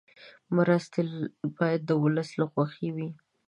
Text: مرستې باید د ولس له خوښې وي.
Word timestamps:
مرستې 0.55 1.01
باید 1.57 1.81
د 1.85 1.91
ولس 2.03 2.29
له 2.39 2.45
خوښې 2.51 2.89
وي. 2.95 3.09